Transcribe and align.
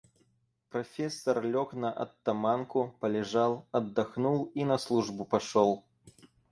Профессор 0.71 1.43
лег 1.45 1.73
на 1.83 1.91
оттоманку, 1.93 2.95
полежал, 2.99 3.67
отдохнул 3.71 4.45
и 4.55 4.63
на 4.65 4.79
службу 4.79 5.25
пошел. 5.25 5.85